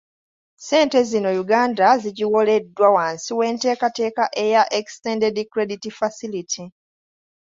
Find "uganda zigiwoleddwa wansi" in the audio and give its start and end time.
1.43-3.31